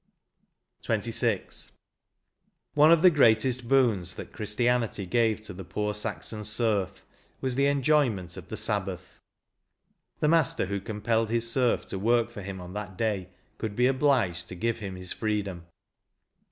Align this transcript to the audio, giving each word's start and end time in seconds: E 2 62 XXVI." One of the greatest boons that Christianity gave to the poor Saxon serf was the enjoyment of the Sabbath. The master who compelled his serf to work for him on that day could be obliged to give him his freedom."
E 0.01 0.81
2 0.81 0.85
62 0.99 1.27
XXVI." 1.45 1.71
One 2.73 2.91
of 2.91 3.03
the 3.03 3.11
greatest 3.11 3.67
boons 3.69 4.15
that 4.15 4.33
Christianity 4.33 5.05
gave 5.05 5.41
to 5.41 5.53
the 5.53 5.63
poor 5.63 5.93
Saxon 5.93 6.43
serf 6.43 7.05
was 7.39 7.53
the 7.53 7.67
enjoyment 7.67 8.35
of 8.35 8.49
the 8.49 8.57
Sabbath. 8.57 9.19
The 10.19 10.27
master 10.27 10.65
who 10.65 10.79
compelled 10.79 11.29
his 11.29 11.51
serf 11.51 11.85
to 11.89 11.99
work 11.99 12.31
for 12.31 12.41
him 12.41 12.59
on 12.59 12.73
that 12.73 12.97
day 12.97 13.29
could 13.59 13.75
be 13.75 13.85
obliged 13.85 14.47
to 14.47 14.55
give 14.55 14.79
him 14.79 14.95
his 14.95 15.13
freedom." 15.13 15.67